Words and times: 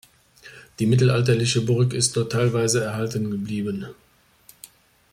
Die 0.79 0.87
mittelalterliche 0.87 1.61
Burg 1.61 1.93
ist 1.93 2.15
nur 2.15 2.27
teilweise 2.27 2.83
erhalten 2.83 3.29
geblieben. 3.29 3.85